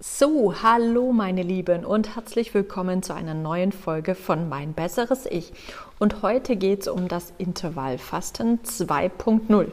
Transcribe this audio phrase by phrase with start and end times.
[0.00, 5.52] So, hallo meine Lieben und herzlich willkommen zu einer neuen Folge von Mein besseres Ich.
[6.00, 9.68] Und heute geht es um das Intervallfasten 2.0.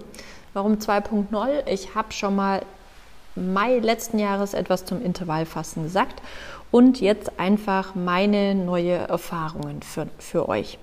[0.53, 1.67] Warum 2.0?
[1.67, 2.61] Ich habe schon mal
[3.35, 6.21] Mai letzten Jahres etwas zum Intervallfasten gesagt
[6.69, 10.77] und jetzt einfach meine neue Erfahrungen für, für euch.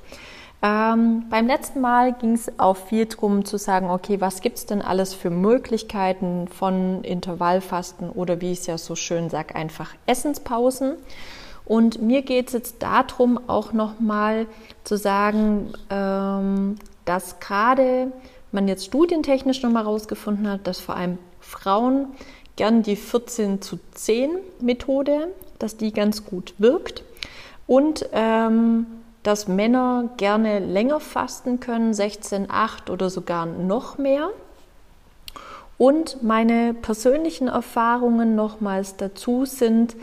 [0.60, 4.66] Ähm, beim letzten Mal ging es auch viel darum zu sagen, okay, was gibt es
[4.66, 9.94] denn alles für Möglichkeiten von Intervallfasten oder wie ich es ja so schön sage, einfach
[10.06, 10.94] Essenspausen.
[11.64, 14.46] Und mir geht es jetzt darum, auch nochmal
[14.82, 18.10] zu sagen, ähm, dass gerade
[18.50, 22.08] man jetzt studientechnisch nochmal herausgefunden hat, dass vor allem Frauen
[22.56, 24.30] gern die 14 zu 10
[24.60, 27.04] Methode, dass die ganz gut wirkt.
[27.66, 28.86] Und ähm,
[29.22, 34.30] dass Männer gerne länger fasten können, 16, 8 oder sogar noch mehr.
[35.76, 39.94] Und meine persönlichen Erfahrungen nochmals dazu sind,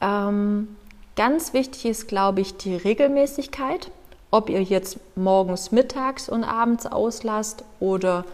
[0.00, 0.76] ähm,
[1.16, 3.90] ganz wichtig ist, glaube ich, die Regelmäßigkeit.
[4.30, 8.24] Ob ihr jetzt morgens, mittags und abends auslasst oder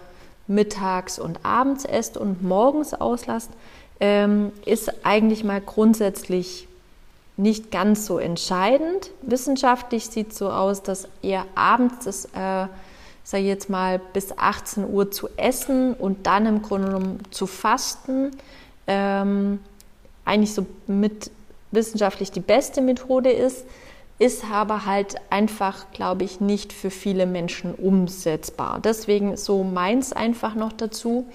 [0.47, 3.51] mittags und abends esst und morgens auslasst,
[3.99, 6.69] ähm, ist eigentlich mal grundsätzlich
[7.37, 9.11] nicht ganz so entscheidend.
[9.23, 12.69] Wissenschaftlich sieht es so aus, dass eher abends das, äh,
[13.25, 17.47] sag ich jetzt mal, bis 18 Uhr zu essen und dann im Grunde genommen zu
[17.47, 18.31] fasten,
[18.87, 19.61] ähm,
[20.25, 21.31] eigentlich so mit
[21.73, 23.65] wissenschaftlich die beste Methode ist,
[24.19, 28.81] ist aber halt einfach, glaube ich, nicht für viele Menschen umsetzbar.
[28.83, 31.27] Deswegen so meins einfach noch dazu.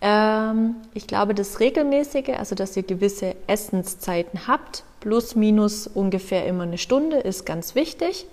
[0.00, 6.64] Ähm, ich glaube, das Regelmäßige, also dass ihr gewisse Essenszeiten habt, plus minus ungefähr immer
[6.64, 8.26] eine Stunde, ist ganz wichtig,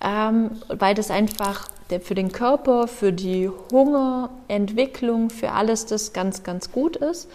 [0.00, 1.68] ähm, weil das einfach
[2.02, 7.28] für den Körper, für die Hungerentwicklung, für alles das ganz, ganz gut ist.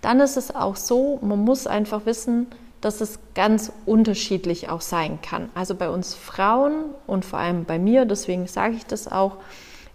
[0.00, 2.46] Dann ist es auch so, man muss einfach wissen,
[2.80, 5.48] dass es ganz unterschiedlich auch sein kann.
[5.54, 9.38] Also bei uns Frauen und vor allem bei mir, deswegen sage ich das auch,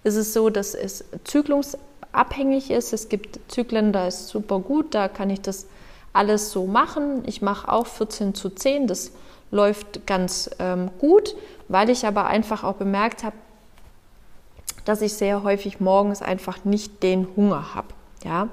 [0.03, 2.93] ist es so, dass es zyklungsabhängig ist.
[2.93, 5.67] Es gibt Zyklen, da ist super gut, da kann ich das
[6.13, 7.23] alles so machen.
[7.25, 9.11] Ich mache auch 14 zu 10, das
[9.51, 11.35] läuft ganz ähm, gut,
[11.67, 13.35] weil ich aber einfach auch bemerkt habe,
[14.85, 17.89] dass ich sehr häufig morgens einfach nicht den Hunger habe.
[18.23, 18.47] Ja?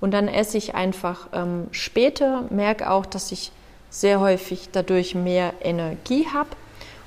[0.00, 3.52] Und dann esse ich einfach ähm, später, merke auch, dass ich
[3.90, 6.50] sehr häufig dadurch mehr Energie habe.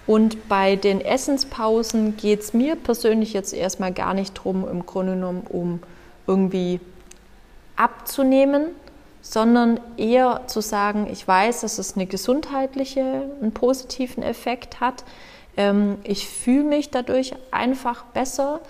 [0.08, 5.14] Und bei den Essenspausen geht es mir persönlich jetzt erstmal gar nicht darum, im Grunde
[5.14, 5.82] genommen, um
[6.26, 6.80] irgendwie
[7.76, 8.68] abzunehmen,
[9.22, 15.04] sondern eher zu sagen, ich weiß, dass es eine gesundheitliche, einen positiven Effekt hat.
[15.58, 18.62] Ähm, ich fühle mich dadurch einfach besser.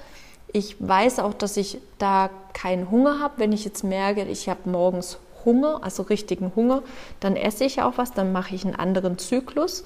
[0.52, 3.36] Ich weiß auch, dass ich da keinen Hunger habe.
[3.38, 6.84] Wenn ich jetzt merke, ich habe morgens Hunger, also richtigen Hunger,
[7.19, 9.81] dann esse ich auch was, dann mache ich einen anderen Zyklus,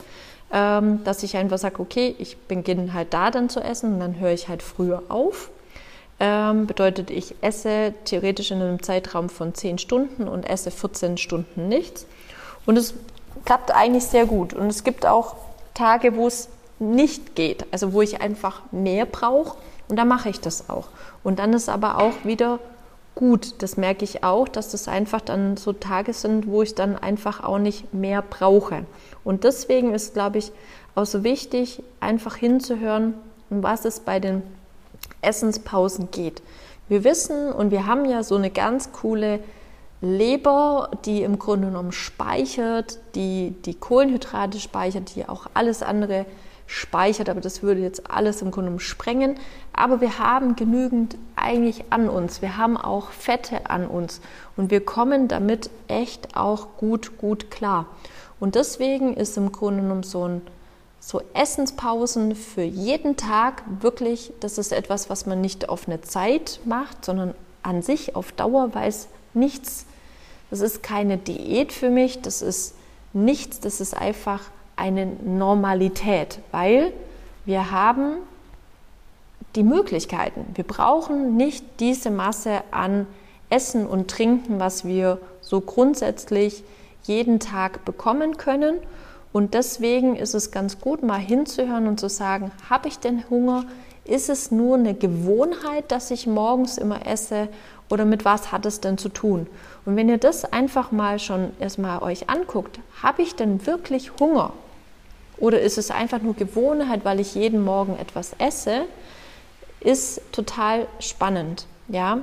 [0.51, 4.19] ähm, dass ich einfach sage, okay, ich beginne halt da dann zu essen und dann
[4.19, 5.49] höre ich halt früher auf.
[6.19, 11.69] Ähm, bedeutet, ich esse theoretisch in einem Zeitraum von 10 Stunden und esse 14 Stunden
[11.69, 12.05] nichts.
[12.65, 12.93] Und es
[13.45, 14.53] klappt eigentlich sehr gut.
[14.53, 15.35] Und es gibt auch
[15.73, 16.49] Tage, wo es
[16.79, 19.57] nicht geht, also wo ich einfach mehr brauche
[19.87, 20.87] und da mache ich das auch.
[21.23, 22.59] Und dann ist aber auch wieder
[23.21, 26.97] gut, das merke ich auch, dass das einfach dann so Tage sind, wo ich dann
[26.97, 28.83] einfach auch nicht mehr brauche.
[29.23, 30.51] Und deswegen ist, glaube ich,
[30.95, 33.13] auch so wichtig, einfach hinzuhören,
[33.51, 34.41] um was es bei den
[35.21, 36.41] Essenspausen geht.
[36.89, 39.39] Wir wissen und wir haben ja so eine ganz coole
[40.01, 46.50] Leber, die im Grunde genommen speichert, die die Kohlenhydrate speichert, die auch alles andere speichert,
[47.29, 49.35] aber das würde jetzt alles im Grunde genommen sprengen.
[49.73, 52.41] Aber wir haben genügend eigentlich an uns.
[52.41, 54.21] Wir haben auch Fette an uns
[54.57, 57.87] und wir kommen damit echt auch gut, gut klar.
[58.39, 60.41] Und deswegen ist im Grunde genommen so ein
[60.99, 66.59] so Essenspausen für jeden Tag wirklich, das ist etwas, was man nicht auf eine Zeit
[66.63, 67.33] macht, sondern
[67.63, 69.87] an sich auf Dauer, weil es nichts,
[70.51, 72.75] das ist keine Diät für mich, das ist
[73.13, 74.41] nichts, das ist einfach
[74.81, 76.91] eine Normalität, weil
[77.45, 78.17] wir haben
[79.55, 80.45] die Möglichkeiten.
[80.55, 83.07] Wir brauchen nicht diese Masse an
[83.49, 86.63] Essen und Trinken, was wir so grundsätzlich
[87.03, 88.75] jeden Tag bekommen können
[89.33, 93.63] und deswegen ist es ganz gut, mal hinzuhören und zu sagen, habe ich denn Hunger?
[94.03, 97.47] Ist es nur eine Gewohnheit, dass ich morgens immer esse
[97.89, 99.47] oder mit was hat es denn zu tun?
[99.85, 104.53] Und wenn ihr das einfach mal schon erstmal euch anguckt, habe ich denn wirklich Hunger?
[105.41, 108.83] Oder ist es einfach nur Gewohnheit, weil ich jeden Morgen etwas esse?
[109.79, 112.19] Ist total spannend, ja?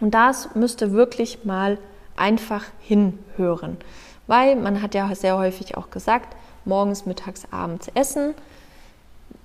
[0.00, 1.78] Und das müsst ihr wirklich mal
[2.16, 3.76] einfach hinhören.
[4.28, 8.34] Weil man hat ja sehr häufig auch gesagt, morgens, mittags, abends essen.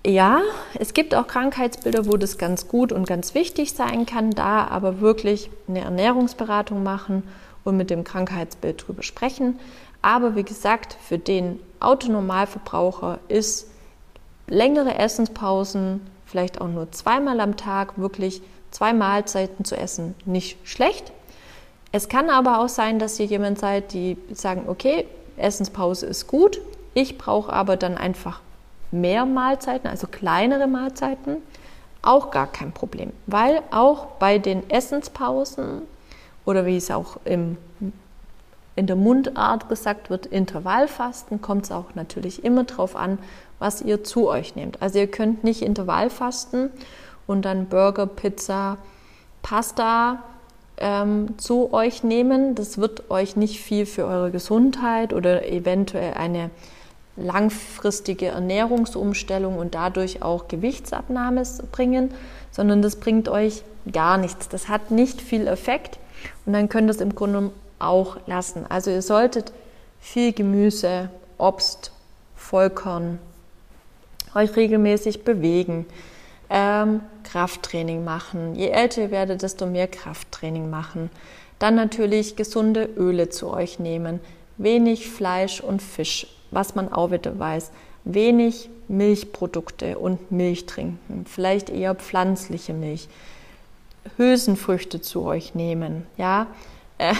[0.05, 0.41] Ja,
[0.79, 5.01] es gibt auch Krankheitsbilder, wo das ganz gut und ganz wichtig sein kann, da aber
[5.01, 7.23] wirklich eine Ernährungsberatung machen
[7.63, 9.59] und mit dem Krankheitsbild drüber sprechen.
[10.03, 13.67] Aber wie gesagt, für den Autonormalverbraucher ist
[14.47, 18.41] längere Essenspausen, vielleicht auch nur zweimal am Tag, wirklich
[18.71, 21.11] zwei Mahlzeiten zu essen, nicht schlecht.
[21.91, 25.07] Es kann aber auch sein, dass ihr jemand seid, die sagen, okay,
[25.37, 26.59] Essenspause ist gut,
[26.93, 28.41] ich brauche aber dann einfach
[28.91, 31.37] mehr Mahlzeiten, also kleinere Mahlzeiten,
[32.01, 35.81] auch gar kein Problem, weil auch bei den Essenspausen
[36.45, 37.57] oder wie es auch im,
[38.77, 43.17] in der Mundart gesagt wird, Intervallfasten, kommt es auch natürlich immer darauf an,
[43.57, 44.81] was ihr zu euch nehmt.
[44.83, 46.69] Also ihr könnt nicht Intervallfasten
[47.25, 48.77] und dann Burger, Pizza,
[49.41, 50.23] Pasta
[50.77, 52.53] ähm, zu euch nehmen.
[52.53, 56.51] Das wird euch nicht viel für eure Gesundheit oder eventuell eine
[57.15, 61.41] langfristige Ernährungsumstellung und dadurch auch Gewichtsabnahme
[61.71, 62.13] bringen,
[62.51, 64.49] sondern das bringt euch gar nichts.
[64.49, 65.97] Das hat nicht viel Effekt
[66.45, 68.65] und dann könnt ihr es im Grunde auch lassen.
[68.69, 69.51] Also ihr solltet
[69.99, 71.91] viel Gemüse, Obst,
[72.35, 73.19] Vollkorn,
[74.35, 75.85] euch regelmäßig bewegen,
[76.49, 78.55] ähm, Krafttraining machen.
[78.55, 81.09] Je älter ihr werdet, desto mehr Krafttraining machen.
[81.59, 84.19] Dann natürlich gesunde Öle zu euch nehmen,
[84.57, 87.71] wenig Fleisch und Fisch, was man auch wieder weiß,
[88.05, 93.09] wenig Milchprodukte und Milch trinken, vielleicht eher pflanzliche Milch,
[94.15, 96.47] Hülsenfrüchte zu euch nehmen, ja.
[96.97, 97.13] Äh,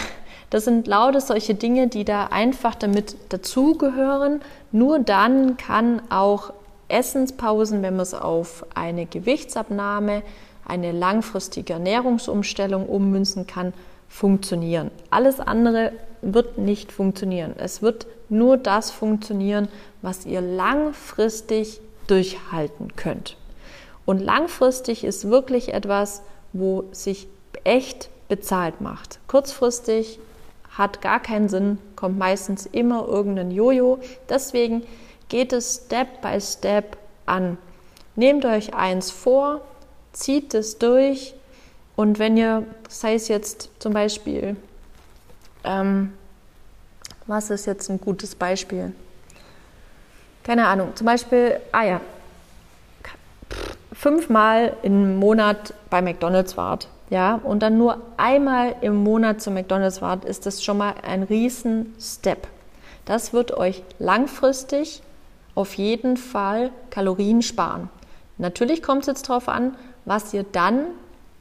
[0.49, 4.41] das sind lauter solche Dinge, die da einfach damit dazugehören.
[4.71, 6.53] Nur dann kann auch
[6.87, 10.23] Essenspausen, wenn man es auf eine Gewichtsabnahme,
[10.65, 13.73] eine langfristige Ernährungsumstellung ummünzen kann,
[14.07, 14.91] funktionieren.
[15.09, 15.91] Alles andere
[16.21, 17.53] wird nicht funktionieren.
[17.57, 19.67] Es wird nur das funktionieren,
[20.01, 23.37] was ihr langfristig durchhalten könnt.
[24.05, 27.27] Und langfristig ist wirklich etwas, wo sich
[27.65, 29.19] echt bezahlt macht.
[29.27, 30.19] Kurzfristig
[30.77, 33.99] hat gar keinen Sinn, kommt meistens immer irgendein Jojo.
[34.29, 34.83] Deswegen
[35.29, 37.57] geht es Step by Step an.
[38.15, 39.61] Nehmt euch eins vor,
[40.13, 41.35] zieht es durch
[41.95, 44.55] und wenn ihr, sei es jetzt zum Beispiel,
[45.63, 46.13] ähm,
[47.25, 48.93] was ist jetzt ein gutes Beispiel?
[50.43, 52.01] Keine Ahnung, zum Beispiel, ah ja,
[53.91, 60.01] fünfmal im Monat bei McDonalds wart, ja, und dann nur einmal im Monat zu McDonalds
[60.01, 62.47] wart, ist das schon mal ein riesen Step.
[63.05, 65.01] Das wird euch langfristig
[65.55, 67.89] auf jeden Fall Kalorien sparen.
[68.37, 69.75] Natürlich kommt es jetzt darauf an,
[70.05, 70.87] was ihr dann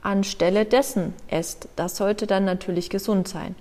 [0.02, 1.68] anstelle dessen esst.
[1.74, 3.56] Das sollte dann natürlich gesund sein.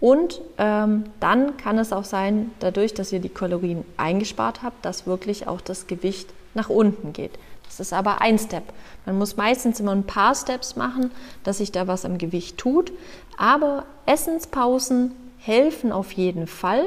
[0.00, 5.06] Und ähm, dann kann es auch sein, dadurch, dass ihr die Kalorien eingespart habt, dass
[5.06, 7.38] wirklich auch das Gewicht nach unten geht.
[7.68, 8.64] Das ist aber ein Step.
[9.04, 11.10] Man muss meistens immer ein paar Steps machen,
[11.44, 12.92] dass sich da was am Gewicht tut.
[13.36, 16.84] Aber Essenspausen helfen auf jeden Fall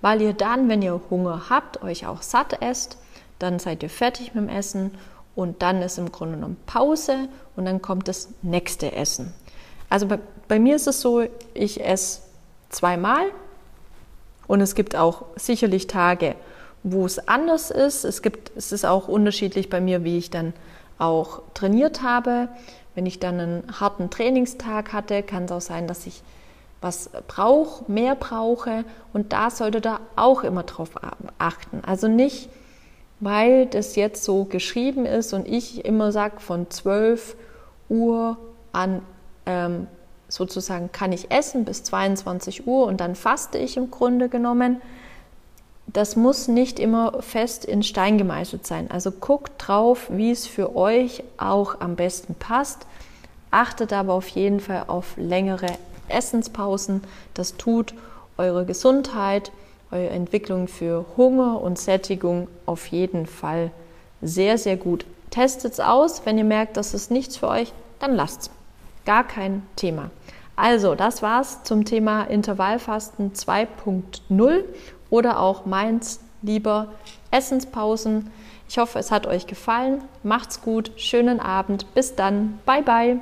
[0.00, 2.98] weil ihr dann, wenn ihr Hunger habt, euch auch satt esst,
[3.38, 4.92] dann seid ihr fertig mit dem Essen
[5.34, 9.32] und dann ist im Grunde genommen Pause und dann kommt das nächste Essen.
[9.88, 10.18] Also bei,
[10.48, 11.24] bei mir ist es so,
[11.54, 12.22] ich esse
[12.68, 13.26] zweimal
[14.46, 16.34] und es gibt auch sicherlich Tage,
[16.82, 18.04] wo es anders ist.
[18.04, 20.52] Es gibt, es ist auch unterschiedlich bei mir, wie ich dann
[20.98, 22.48] auch trainiert habe.
[22.94, 26.22] Wenn ich dann einen harten Trainingstag hatte, kann es auch sein, dass ich
[26.80, 30.90] was brauche, mehr brauche und da sollte da auch immer drauf
[31.38, 31.82] achten.
[31.84, 32.48] Also nicht,
[33.20, 37.36] weil das jetzt so geschrieben ist und ich immer sage, von 12
[37.90, 38.38] Uhr
[38.72, 39.02] an
[39.46, 39.88] ähm,
[40.28, 44.80] sozusagen kann ich essen bis 22 Uhr und dann faste ich im Grunde genommen.
[45.92, 48.90] Das muss nicht immer fest in Stein gemeißelt sein.
[48.90, 52.86] Also guckt drauf, wie es für euch auch am besten passt.
[53.50, 55.66] Achtet aber auf jeden Fall auf längere
[56.08, 57.02] Essenspausen.
[57.34, 57.94] Das tut
[58.36, 59.50] eure Gesundheit,
[59.90, 63.72] eure Entwicklung für Hunger und Sättigung auf jeden Fall
[64.22, 65.06] sehr, sehr gut.
[65.30, 66.22] Testet es aus.
[66.24, 68.50] Wenn ihr merkt, das ist nichts für euch, dann lasst es.
[69.06, 70.10] Gar kein Thema.
[70.54, 74.64] Also, das war's zum Thema Intervallfasten 2.0
[75.10, 76.88] oder auch meins lieber
[77.30, 78.30] Essenspausen.
[78.68, 80.02] Ich hoffe, es hat euch gefallen.
[80.22, 81.92] Macht's gut, schönen Abend.
[81.94, 82.58] Bis dann.
[82.64, 83.20] Bye bye.